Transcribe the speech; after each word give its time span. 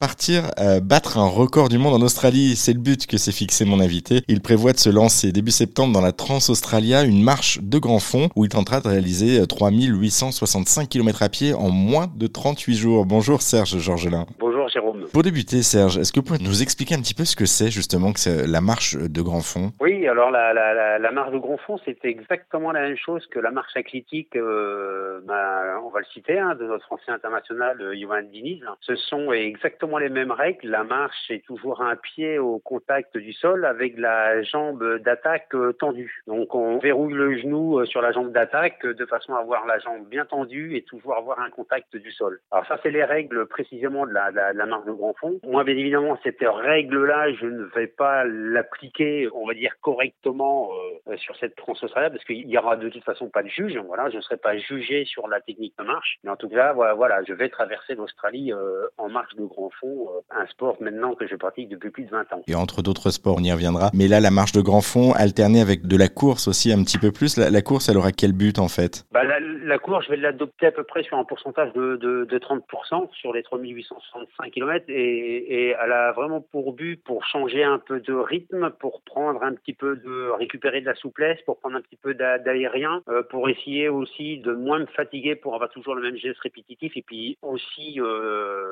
Partir 0.00 0.52
euh, 0.60 0.78
battre 0.78 1.18
un 1.18 1.26
record 1.26 1.68
du 1.68 1.76
monde 1.76 1.92
en 1.92 2.06
Australie, 2.06 2.54
c'est 2.54 2.72
le 2.72 2.78
but 2.78 3.08
que 3.08 3.18
s'est 3.18 3.32
fixé 3.32 3.64
mon 3.64 3.80
invité. 3.80 4.22
Il 4.28 4.40
prévoit 4.40 4.72
de 4.72 4.78
se 4.78 4.88
lancer 4.88 5.32
début 5.32 5.50
septembre 5.50 5.92
dans 5.92 6.00
la 6.00 6.12
Trans-Australia, 6.12 7.02
une 7.02 7.20
marche 7.20 7.58
de 7.60 7.78
grand 7.80 7.98
fond 7.98 8.28
où 8.36 8.44
il 8.44 8.48
tentera 8.48 8.80
de 8.80 8.86
réaliser 8.86 9.44
3865 9.44 10.82
euh, 10.82 10.86
km 10.86 11.22
à 11.24 11.28
pied 11.28 11.52
en 11.52 11.70
moins 11.70 12.08
de 12.14 12.28
38 12.28 12.76
jours. 12.76 13.06
Bonjour 13.06 13.42
Serge 13.42 13.76
Georgelin. 13.78 14.26
Bonjour 14.68 14.92
Jérôme. 14.92 15.08
Pour 15.12 15.22
débuter 15.22 15.62
Serge, 15.62 15.96
est-ce 15.98 16.12
que 16.12 16.20
vous 16.20 16.26
pouvez 16.26 16.44
nous 16.44 16.62
expliquer 16.62 16.94
un 16.94 17.00
petit 17.00 17.14
peu 17.14 17.24
ce 17.24 17.36
que 17.36 17.46
c'est 17.46 17.70
justement 17.70 18.12
que 18.12 18.50
la 18.50 18.60
marche 18.60 18.96
de 18.96 19.22
grand 19.22 19.40
fond? 19.40 19.72
Oui, 19.80 20.06
alors 20.06 20.30
la, 20.30 20.52
la, 20.52 20.98
la, 20.98 21.10
marche 21.10 21.32
de 21.32 21.38
grand 21.38 21.56
fond, 21.58 21.78
c'est 21.84 22.04
exactement 22.04 22.72
la 22.72 22.80
même 22.80 22.96
chose 22.96 23.26
que 23.26 23.38
la 23.38 23.50
marche 23.50 23.76
athlétique, 23.76 24.36
euh, 24.36 25.20
bah, 25.24 25.80
on 25.84 25.88
va 25.88 26.00
le 26.00 26.06
citer, 26.12 26.38
hein, 26.38 26.54
de 26.54 26.66
notre 26.66 26.92
ancien 26.92 27.14
international 27.14 27.78
Johan 27.96 28.22
Diniz. 28.22 28.62
Ce 28.80 28.94
sont 28.96 29.32
exactement 29.32 29.98
les 29.98 30.10
mêmes 30.10 30.32
règles. 30.32 30.68
La 30.68 30.84
marche 30.84 31.30
est 31.30 31.44
toujours 31.46 31.80
un 31.80 31.96
pied 31.96 32.38
au 32.38 32.58
contact 32.58 33.16
du 33.16 33.32
sol 33.32 33.64
avec 33.64 33.96
la 33.96 34.42
jambe 34.42 34.98
d'attaque 34.98 35.54
euh, 35.54 35.72
tendue. 35.72 36.22
Donc 36.26 36.54
on 36.54 36.78
verrouille 36.78 37.14
le 37.14 37.38
genou 37.38 37.78
euh, 37.78 37.86
sur 37.86 38.02
la 38.02 38.12
jambe 38.12 38.32
d'attaque 38.32 38.84
euh, 38.84 38.94
de 38.94 39.06
façon 39.06 39.34
à 39.34 39.40
avoir 39.40 39.66
la 39.66 39.78
jambe 39.78 40.06
bien 40.08 40.24
tendue 40.24 40.76
et 40.76 40.82
toujours 40.82 41.16
avoir 41.16 41.40
un 41.40 41.50
contact 41.50 41.96
du 41.96 42.12
sol. 42.12 42.40
Alors 42.50 42.66
ça 42.66 42.78
c'est 42.82 42.90
les 42.90 43.04
règles 43.04 43.46
précisément 43.46 44.06
de 44.06 44.12
la, 44.12 44.30
la, 44.30 44.57
marche 44.66 44.86
de 44.86 44.92
grand 44.92 45.14
fond. 45.20 45.38
Moi 45.46 45.64
bien 45.64 45.76
évidemment 45.76 46.18
cette 46.22 46.40
règle-là 46.40 47.32
je 47.34 47.46
ne 47.46 47.64
vais 47.74 47.86
pas 47.86 48.24
l'appliquer 48.24 49.28
on 49.34 49.46
va 49.46 49.54
dire 49.54 49.72
correctement 49.80 50.70
sur 51.16 51.36
cette 51.36 51.56
transausstralienne 51.56 52.12
parce 52.12 52.24
qu'il 52.24 52.48
y 52.48 52.58
aura 52.58 52.76
de 52.76 52.88
toute 52.88 53.04
façon 53.04 53.28
pas 53.28 53.42
de 53.42 53.48
juge. 53.48 53.78
Voilà, 53.86 54.10
je 54.10 54.16
ne 54.16 54.20
serai 54.20 54.36
pas 54.36 54.56
jugé 54.58 55.04
sur 55.04 55.28
la 55.28 55.40
technique 55.40 55.74
de 55.78 55.84
marche. 55.84 56.18
Mais 56.24 56.30
en 56.30 56.36
tout 56.36 56.48
cas 56.48 56.72
voilà, 56.72 56.94
voilà 56.94 57.22
je 57.26 57.32
vais 57.32 57.48
traverser 57.48 57.94
l'Australie 57.94 58.52
en 58.98 59.08
marche 59.08 59.34
de 59.34 59.44
grand 59.44 59.70
fond 59.80 59.88
euh, 60.08 60.20
un 60.30 60.46
sport 60.46 60.76
maintenant 60.80 61.14
que 61.14 61.26
je 61.26 61.34
pratique 61.36 61.68
depuis 61.68 61.90
plus 61.90 62.04
de 62.04 62.10
20 62.10 62.32
ans. 62.32 62.42
Et 62.46 62.54
entre 62.54 62.82
d'autres 62.82 63.10
sports, 63.10 63.36
on 63.38 63.42
y 63.42 63.52
reviendra. 63.52 63.90
Mais 63.94 64.08
là, 64.08 64.20
la 64.20 64.30
marche 64.30 64.52
de 64.52 64.60
grand 64.60 64.80
fond, 64.80 65.12
alternée 65.12 65.60
avec 65.60 65.86
de 65.86 65.96
la 65.96 66.08
course 66.08 66.48
aussi 66.48 66.72
un 66.72 66.82
petit 66.82 66.98
peu 66.98 67.10
plus. 67.12 67.36
La, 67.36 67.62
course, 67.62 67.88
elle 67.88 67.96
aura 67.96 68.12
quel 68.12 68.32
but 68.32 68.58
en 68.58 68.68
fait? 68.68 69.04
Bah, 69.10 69.24
la, 69.24 69.38
course, 69.76 70.06
je 70.06 70.10
vais 70.10 70.16
l'adopter 70.16 70.66
à 70.66 70.72
peu 70.72 70.84
près 70.84 71.02
sur 71.02 71.18
un 71.18 71.24
pourcentage 71.24 71.72
de, 71.74 71.96
de, 71.96 72.38
30% 72.38 73.12
sur 73.12 73.32
les 73.32 73.42
3865 73.42 74.50
km 74.50 74.84
et, 74.88 75.74
elle 75.78 75.92
a 75.92 76.12
vraiment 76.12 76.40
pour 76.40 76.72
but 76.72 77.02
pour 77.04 77.24
changer 77.26 77.62
un 77.64 77.78
peu 77.78 78.00
de 78.00 78.14
rythme, 78.14 78.70
pour 78.78 79.02
prendre 79.02 79.42
un 79.42 79.54
petit 79.54 79.74
peu 79.74 79.96
de 79.96 80.30
récupérer 80.30 80.80
de 80.80 80.86
la 80.86 80.94
souplesse, 80.94 81.40
pour 81.42 81.58
prendre 81.58 81.76
un 81.76 81.80
petit 81.80 81.96
peu 81.96 82.14
d'aérien, 82.14 83.02
euh, 83.08 83.22
pour 83.22 83.48
essayer 83.48 83.88
aussi 83.88 84.38
de 84.38 84.52
moins 84.52 84.78
me 84.78 84.86
fatiguer 84.86 85.34
pour 85.34 85.54
avoir 85.54 85.70
toujours 85.70 85.94
le 85.94 86.02
même 86.02 86.16
geste 86.16 86.40
répétitif 86.40 86.96
et 86.96 87.02
puis 87.02 87.36
aussi 87.42 88.00
euh, 88.00 88.67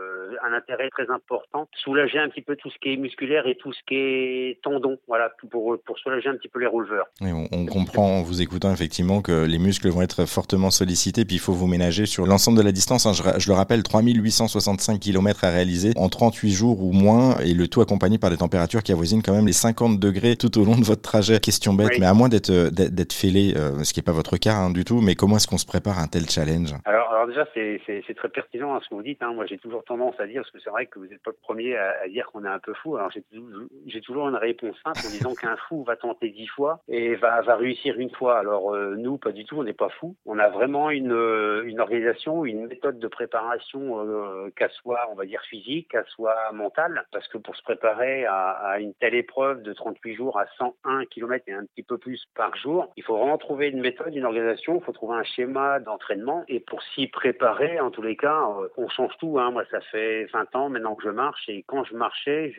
un 0.46 0.56
intérêt 0.56 0.88
très 0.90 1.10
important, 1.10 1.68
soulager 1.72 2.18
un 2.18 2.28
petit 2.28 2.42
peu 2.42 2.56
tout 2.56 2.70
ce 2.70 2.78
qui 2.78 2.92
est 2.92 2.96
musculaire 2.96 3.46
et 3.46 3.56
tout 3.56 3.72
ce 3.72 3.80
qui 3.86 3.96
est 3.96 4.62
tendon, 4.62 4.98
voilà, 5.08 5.30
pour, 5.50 5.76
pour 5.84 5.98
soulager 5.98 6.28
un 6.28 6.36
petit 6.36 6.48
peu 6.48 6.60
les 6.60 6.66
rouleurs. 6.66 7.06
on, 7.20 7.66
comprend 7.66 8.18
en 8.18 8.22
vous 8.22 8.42
écoutant 8.42 8.72
effectivement 8.72 9.22
que 9.22 9.44
les 9.44 9.58
muscles 9.58 9.88
vont 9.88 10.02
être 10.02 10.24
fortement 10.24 10.70
sollicités, 10.70 11.24
puis 11.24 11.36
il 11.36 11.40
faut 11.40 11.52
vous 11.52 11.66
ménager 11.66 12.06
sur 12.06 12.26
l'ensemble 12.26 12.58
de 12.58 12.62
la 12.62 12.72
distance. 12.72 13.06
Hein. 13.06 13.12
Je, 13.12 13.48
le 13.48 13.54
rappelle, 13.54 13.82
3865 13.82 15.00
km 15.00 15.44
à 15.44 15.50
réaliser 15.50 15.92
en 15.96 16.08
38 16.08 16.50
jours 16.50 16.82
ou 16.82 16.92
moins, 16.92 17.38
et 17.38 17.54
le 17.54 17.68
tout 17.68 17.80
accompagné 17.80 18.18
par 18.18 18.30
des 18.30 18.36
températures 18.36 18.82
qui 18.82 18.92
avoisinent 18.92 19.22
quand 19.22 19.34
même 19.34 19.46
les 19.46 19.52
50 19.52 19.98
degrés 19.98 20.36
tout 20.36 20.58
au 20.58 20.64
long 20.64 20.76
de 20.76 20.84
votre 20.84 21.02
trajet. 21.02 21.40
Question 21.40 21.74
bête, 21.74 21.98
mais 21.98 22.06
à 22.06 22.14
moins 22.14 22.28
d'être 22.28 22.50
d'être 22.50 23.12
fêlé, 23.12 23.54
euh, 23.56 23.82
ce 23.82 23.92
qui 23.92 24.00
n'est 24.00 24.04
pas 24.04 24.12
votre 24.12 24.36
cas 24.36 24.54
hein, 24.54 24.70
du 24.70 24.84
tout, 24.84 25.00
mais 25.00 25.14
comment 25.14 25.36
est-ce 25.36 25.46
qu'on 25.46 25.58
se 25.58 25.66
prépare 25.66 25.98
à 25.98 26.02
un 26.02 26.06
tel 26.06 26.28
challenge? 26.28 26.74
Alors, 26.84 27.12
alors 27.26 27.46
déjà, 27.46 27.50
c'est 27.86 28.14
très 28.14 28.28
pertinent 28.28 28.74
à 28.74 28.76
hein, 28.76 28.80
ce 28.82 28.88
que 28.88 28.94
vous 28.94 29.02
dites. 29.02 29.20
Moi, 29.22 29.46
j'ai 29.46 29.58
toujours 29.58 29.84
tendance 29.84 30.18
à 30.20 30.26
dire, 30.26 30.42
parce 30.42 30.50
que 30.50 30.60
c'est 30.60 30.70
vrai 30.70 30.86
que 30.86 30.98
vous 30.98 31.06
n'êtes 31.06 31.22
pas 31.22 31.30
le 31.30 31.36
premier 31.42 31.76
à, 31.76 32.06
dire 32.08 32.26
qu'on 32.26 32.44
est 32.44 32.48
un 32.48 32.58
peu 32.58 32.72
fou. 32.74 32.96
Alors 32.96 33.10
j'ai 33.10 34.00
toujours 34.00 34.28
une 34.28 34.36
réponse 34.36 34.76
simple 34.84 35.00
en 35.04 35.10
disant 35.10 35.34
qu'un 35.40 35.56
fou 35.68 35.82
va 35.84 35.96
tenter 35.96 36.30
dix 36.30 36.46
fois 36.46 36.80
et 36.88 37.16
va, 37.16 37.42
va 37.42 37.56
réussir 37.56 37.98
une 37.98 38.10
fois. 38.10 38.38
Alors 38.38 38.74
euh, 38.74 38.94
nous, 38.96 39.18
pas 39.18 39.32
du 39.32 39.44
tout, 39.44 39.58
on 39.58 39.64
n'est 39.64 39.72
pas 39.72 39.88
fou. 39.88 40.14
On 40.24 40.38
a 40.38 40.48
vraiment 40.48 40.90
une, 40.90 41.12
euh, 41.12 41.64
une 41.64 41.80
organisation, 41.80 42.44
une 42.44 42.66
méthode 42.66 42.98
de 42.98 43.08
préparation, 43.08 44.06
euh, 44.06 44.50
qu'elle 44.56 44.70
soit, 44.70 45.08
on 45.10 45.14
va 45.14 45.24
dire, 45.24 45.42
physique, 45.50 45.90
qu'elle 45.90 46.06
soit 46.08 46.52
mentale, 46.52 47.06
parce 47.12 47.26
que 47.28 47.38
pour 47.38 47.56
se 47.56 47.62
préparer 47.62 48.24
à, 48.26 48.50
à, 48.50 48.78
une 48.78 48.94
telle 48.94 49.14
épreuve 49.14 49.62
de 49.62 49.72
38 49.72 50.14
jours 50.14 50.38
à 50.38 50.46
101 50.58 51.06
km 51.06 51.44
et 51.48 51.52
un 51.52 51.64
petit 51.64 51.82
peu 51.82 51.98
plus 51.98 52.24
par 52.34 52.56
jour, 52.56 52.92
il 52.96 53.02
faut 53.02 53.16
vraiment 53.16 53.38
trouver 53.38 53.68
une 53.68 53.80
méthode, 53.80 54.14
une 54.14 54.24
organisation, 54.24 54.76
il 54.76 54.84
faut 54.84 54.92
trouver 54.92 55.16
un 55.16 55.24
schéma 55.24 55.80
d'entraînement 55.80 56.44
et 56.48 56.60
pour 56.60 56.82
s'y 56.82 57.08
préparer, 57.16 57.80
en 57.80 57.90
tous 57.90 58.02
les 58.02 58.14
cas, 58.14 58.46
on 58.76 58.88
change 58.88 59.16
tout. 59.18 59.38
Hein. 59.38 59.50
Moi, 59.50 59.64
ça 59.70 59.80
fait 59.80 60.26
20 60.26 60.54
ans 60.54 60.68
maintenant 60.68 60.94
que 60.94 61.02
je 61.02 61.08
marche 61.08 61.48
et 61.48 61.64
quand 61.66 61.82
je 61.84 61.94
marchais, 61.94 62.54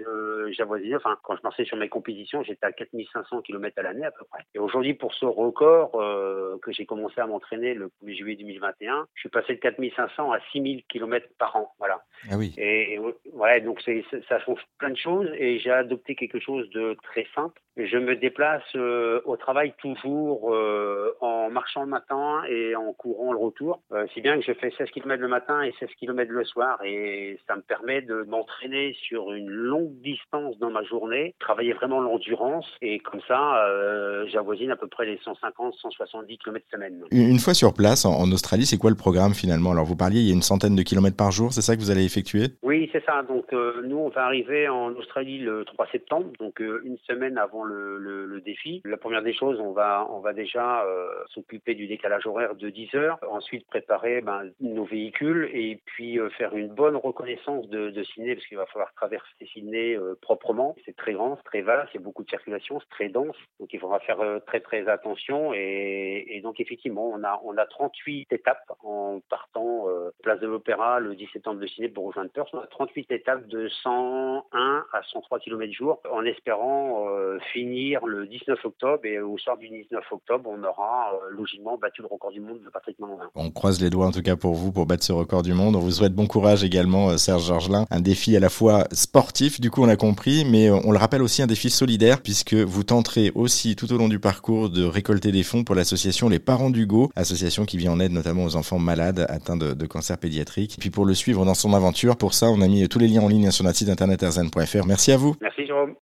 j'avoisinais, 0.50 0.96
enfin 0.96 1.16
quand 1.24 1.36
je 1.36 1.44
marchais 1.44 1.64
sur 1.64 1.78
mes 1.78 1.90
compétitions, 1.90 2.42
j'étais 2.44 2.66
à 2.66 2.72
4500 2.72 3.44
km 3.44 3.78
à 3.78 3.84
l'année 3.84 4.06
à 4.06 4.12
peu 4.12 4.26
près. 4.26 4.44
Et 4.56 4.60
aujourd'hui, 4.60 4.96
pour 4.96 5.14
ce 5.14 5.26
record 5.26 5.92
euh, 6.02 6.58
que 6.64 6.72
j'ai 6.72 6.88
commencé 6.88 7.22
à 7.22 7.28
m'entraîner 7.28 7.76
le 7.76 7.92
1er 8.04 8.18
juillet 8.18 8.36
2021, 8.36 9.06
je 9.14 9.20
suis 9.20 9.30
passé 9.30 9.54
de 9.54 9.60
4500 9.60 10.32
à 10.32 10.40
6000 10.52 10.84
km 10.86 11.28
par 11.38 11.56
an. 11.56 11.72
Voilà. 11.78 12.02
Ah 12.32 12.38
oui. 12.38 12.54
Et, 12.58 13.00
ouais, 13.34 13.62
donc 13.62 13.82
ça 13.82 14.40
change 14.40 14.62
plein 14.80 14.90
de 14.90 14.98
choses 14.98 15.30
et 15.38 15.60
j'ai 15.60 15.72
adopté 15.72 16.16
quelque 16.16 16.40
chose 16.40 16.68
de 16.72 16.98
très 17.04 17.28
simple. 17.36 17.62
Je 17.78 17.98
me 17.98 18.16
déplace 18.16 18.64
euh, 18.76 19.22
au 19.26 19.38
travail 19.38 19.74
toujours 19.78 20.54
euh, 20.54 21.16
en 21.22 21.52
marchant 21.52 21.84
le 21.84 21.90
matin 21.90 22.42
et 22.50 22.76
en 22.76 22.92
courant 22.94 23.32
le 23.32 23.38
retour, 23.38 23.82
si 24.14 24.22
bien 24.22 24.40
que 24.40 24.46
je 24.46 24.54
fais 24.54 24.72
16 24.78 24.90
km 24.90 25.22
le 25.22 25.28
matin 25.28 25.62
et 25.62 25.74
16 25.80 25.90
km 26.00 26.32
le 26.32 26.44
soir. 26.44 26.80
Et 26.84 27.40
ça 27.48 27.56
me 27.56 27.62
permet 27.62 28.02
de 28.02 28.24
m'entraîner 28.28 28.96
sur 29.08 29.32
une 29.32 29.50
longue 29.50 29.94
distance 30.02 30.58
dans 30.60 30.72
ma 30.72 30.84
journée, 30.84 31.36
travailler 31.40 31.74
vraiment 31.74 32.02
l'endurance. 32.02 32.66
Et 32.82 33.00
comme 33.00 33.22
ça, 33.28 33.64
euh, 33.66 34.26
j'avoisine 34.32 34.72
à 34.72 34.76
peu 34.76 34.88
près 34.88 35.06
les 35.06 35.18
150-170 35.18 36.38
km 36.38 36.66
semaine. 36.72 37.04
Une 37.12 37.40
fois 37.40 37.54
sur 37.54 37.74
place 37.74 38.06
en, 38.06 38.32
Australie, 38.32 38.66
c'est 38.66 38.78
quoi 38.78 38.90
le 38.90 38.96
programme 38.96 39.34
finalement? 39.34 39.72
Alors 39.72 39.86
vous 39.86 39.96
parliez, 39.96 40.20
il 40.20 40.28
y 40.28 40.32
a 40.32 40.34
une 40.34 40.42
centaine 40.42 40.76
de 40.76 40.84
kilomètres 40.84 41.16
par 41.16 41.32
jour, 41.32 41.54
c'est 41.54 41.62
ça 41.62 41.76
que 41.76 41.82
vous 41.82 41.92
allez 41.92 42.06
effectuer? 42.06 42.48
Oui, 42.78 42.90
c'est 42.92 43.04
ça. 43.06 43.24
Donc 43.24 43.54
euh, 43.54 43.82
nous, 43.84 43.98
on 43.98 44.10
va 44.10 44.26
arriver 44.26 44.68
en 44.68 44.94
Australie 44.94 45.40
le 45.40 45.66
3 45.66 45.88
septembre, 45.88 46.32
donc 46.40 46.62
euh, 46.62 46.82
une 46.84 46.98
semaine 47.00 47.40
avant 47.40 47.64
le, 47.64 48.42
défi. 48.46 48.82
La 48.86 48.98
première 48.98 49.24
des 49.24 49.34
choses, 49.34 49.60
on 49.60 49.72
va, 49.72 50.08
on 50.12 50.20
va 50.20 50.32
déjà 50.32 50.86
s'occuper 51.34 51.74
du 51.74 51.88
décalage 51.88 52.28
horaire 52.28 52.56
de 52.56 52.70
10 52.70 52.94
heures, 52.94 53.20
ensuite 53.30 53.66
préparer 53.68 54.22
ben, 54.22 54.44
nos 54.62 54.86
véhicules 54.86 55.50
et 55.54 55.82
puis 55.86 56.20
faire 56.38 56.56
une 56.56 56.68
bonne 56.68 56.96
reconnaissance 56.96 57.68
de, 57.68 57.90
de 57.90 58.04
parce 58.36 58.46
qu'il 58.48 58.58
va 58.58 58.66
falloir 58.68 58.94
traverser 58.94 59.46
Sydney 59.54 59.96
euh, 59.96 60.16
proprement. 60.22 60.76
C'est 60.86 60.96
très 60.96 61.14
grand, 61.14 61.38
c'est 61.38 61.44
très 61.44 61.62
vaste, 61.62 61.90
il 61.94 61.98
y 61.98 62.00
a 62.00 62.04
beaucoup 62.04 62.24
de 62.24 62.30
circulation, 62.30 62.80
c'est 62.80 62.90
très 62.90 63.10
dense. 63.10 63.36
Donc 63.60 63.74
il 63.74 63.80
faudra 63.80 64.00
faire 64.00 64.20
euh, 64.22 64.40
très 64.40 64.60
très 64.60 64.88
attention. 64.88 65.54
Et, 65.54 66.40
donc 66.44 66.60
effectivement, 66.60 67.08
on 67.08 67.24
a, 67.24 67.42
on 67.44 67.58
a 67.58 67.66
38 67.66 68.32
étapes 68.32 68.72
en 68.84 69.20
partant 69.30 69.88
euh, 69.90 70.12
place 70.24 70.40
de 70.40 70.48
l'Opéra 70.48 71.00
le 71.00 71.16
10 71.16 71.28
septembre 71.34 71.60
de 71.60 71.68
Sydney 71.68 71.90
pour 71.90 72.08
rejoindre 72.08 72.32
Perth. 72.32 72.54
On 72.68 72.84
a 72.84 72.86
38 72.86 73.12
étapes 73.12 73.48
de 73.48 73.70
101 73.84 74.86
à 74.94 75.02
103 75.12 75.40
km 75.40 75.72
jour 75.74 76.00
en 76.12 76.24
espérant 76.26 77.06
finir 77.54 78.06
le 78.06 78.28
19 78.28 78.58
octobre. 78.66 79.06
Et 79.06 79.20
au 79.20 79.38
soir 79.38 79.58
du 79.58 79.70
19 79.70 80.04
octobre, 80.12 80.50
on 80.50 80.64
aura 80.64 81.14
logiquement 81.32 81.78
battu 81.78 82.02
le 82.02 82.08
record 82.08 82.32
du 82.32 82.40
monde 82.40 82.60
de 82.64 82.70
Patrick 82.70 83.00
Mandin. 83.00 83.30
On 83.36 83.52
croise 83.52 83.82
les 83.82 83.90
doigts 83.90 84.08
en 84.08 84.12
tout 84.12 84.22
cas 84.22 84.36
pour 84.36 84.54
vous 84.56 84.72
pour 84.72 84.86
battre 84.86 85.04
ce 85.04 85.14
record 85.14 85.44
du 85.44 85.54
monde. 85.54 85.76
On 85.76 85.80
vous 85.80 85.92
souhaite 85.92 86.14
bon 86.14 86.28
courage 86.28 86.64
également, 86.64 87.18
Serge 87.18 87.46
Georgelin 87.48 87.86
un 87.90 88.02
défi 88.02 88.36
à 88.36 88.40
la 88.40 88.50
fois 88.50 88.88
sportif, 88.92 89.60
du 89.60 89.72
coup 89.72 89.84
on 89.84 89.90
a 89.90 89.96
compris, 89.96 90.46
mais 90.46 90.70
euh, 90.70 90.80
on 90.84 90.92
le 90.92 90.98
rappelle 90.98 91.22
aussi 91.22 91.42
un 91.42 91.48
défi 91.48 91.70
solidaire, 91.70 92.22
puisque 92.22 92.54
vous 92.54 92.84
tenterez 92.84 93.32
aussi 93.36 93.76
tout 93.76 93.92
au 93.94 93.98
long 93.98 94.08
du 94.08 94.20
parcours 94.20 94.70
de 94.70 94.84
récolter 94.84 95.32
des 95.32 95.44
fonds 95.44 95.64
pour 95.64 95.76
l'association 95.76 96.30
Les 96.30 96.40
Parents 96.40 96.70
d'Hugo, 96.70 97.12
association 97.16 97.66
qui 97.66 97.78
vient 97.78 97.92
en 97.92 98.00
aide 98.00 98.12
notamment 98.12 98.44
aux 98.44 98.56
enfants 98.56 98.80
malades 98.80 99.26
atteints 99.30 99.58
de, 99.58 99.74
de 99.74 99.86
cancer 99.86 100.18
pédiatrique. 100.18 100.78
Puis 100.80 100.90
pour 100.90 101.06
le 101.06 101.14
suivre 101.14 101.46
dans 101.46 101.54
son 101.54 101.74
aventure, 101.74 102.18
pour 102.18 102.34
ça 102.34 102.47
on 102.50 102.62
a 102.62 102.68
mis 102.68 102.88
tous 102.88 103.00
les 103.00 103.08
liens 103.08 103.22
en 103.22 103.28
ligne 103.28 103.52
sur 103.52 103.64
notre 103.64 103.78
site 103.78 103.90
internet 103.90 104.24
erzen.fr. 104.24 104.86
Merci 104.86 105.12
à 105.12 105.18
vous. 105.18 105.36
Merci 105.42 105.66
Jérôme. 105.66 105.94